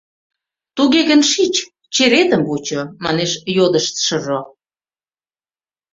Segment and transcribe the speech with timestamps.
[0.75, 1.55] —Туге гын шич,
[1.95, 4.39] черетым вучо,— манеш йодыштшыжо.